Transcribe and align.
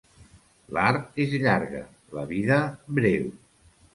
L'art 0.77 1.19
és 1.25 1.35
llarga; 1.43 1.83
la 2.19 2.25
vida 2.33 2.59
breu. 3.01 3.31